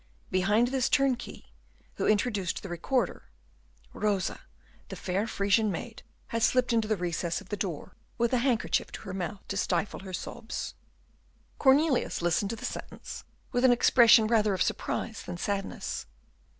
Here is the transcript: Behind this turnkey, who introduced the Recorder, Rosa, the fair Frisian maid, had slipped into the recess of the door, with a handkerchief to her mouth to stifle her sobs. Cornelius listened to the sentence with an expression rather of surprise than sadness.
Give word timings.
Behind 0.31 0.69
this 0.69 0.89
turnkey, 0.89 1.51
who 1.97 2.07
introduced 2.07 2.63
the 2.63 2.69
Recorder, 2.69 3.25
Rosa, 3.93 4.41
the 4.89 4.95
fair 4.95 5.27
Frisian 5.27 5.71
maid, 5.71 6.01
had 6.29 6.41
slipped 6.41 6.73
into 6.73 6.87
the 6.87 6.97
recess 6.97 7.39
of 7.39 7.49
the 7.49 7.55
door, 7.55 7.95
with 8.17 8.33
a 8.33 8.39
handkerchief 8.39 8.91
to 8.93 9.01
her 9.01 9.13
mouth 9.13 9.47
to 9.47 9.57
stifle 9.57 9.99
her 9.99 10.11
sobs. 10.11 10.73
Cornelius 11.59 12.19
listened 12.23 12.49
to 12.49 12.55
the 12.55 12.65
sentence 12.65 13.25
with 13.51 13.63
an 13.63 13.71
expression 13.71 14.25
rather 14.25 14.55
of 14.55 14.63
surprise 14.63 15.21
than 15.21 15.37
sadness. 15.37 16.07